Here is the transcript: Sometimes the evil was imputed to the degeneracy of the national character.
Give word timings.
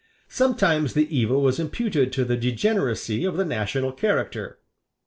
Sometimes 0.29 0.95
the 0.95 1.15
evil 1.15 1.43
was 1.43 1.59
imputed 1.59 2.11
to 2.13 2.25
the 2.25 2.35
degeneracy 2.35 3.23
of 3.23 3.37
the 3.37 3.45
national 3.45 3.91
character. 3.91 4.57